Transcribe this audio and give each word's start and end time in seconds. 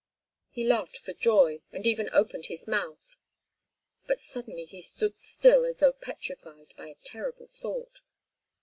He 0.49 0.63
laughed 0.63 0.97
for 0.97 1.13
joy, 1.13 1.61
and 1.71 1.85
even 1.85 2.09
opened 2.11 2.47
his 2.47 2.67
mouth—but 2.67 4.19
suddenly 4.19 4.65
he 4.65 4.81
stood 4.81 5.15
still 5.15 5.63
as 5.63 5.77
though 5.77 5.93
petrified 5.93 6.73
by 6.75 6.87
a 6.87 6.95
terrible 7.05 7.45
thought. 7.45 8.01